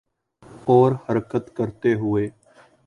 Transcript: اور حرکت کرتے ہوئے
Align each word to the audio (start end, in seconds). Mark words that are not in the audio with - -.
اور 0.67 0.91
حرکت 1.09 1.55
کرتے 1.55 1.93
ہوئے 1.93 2.27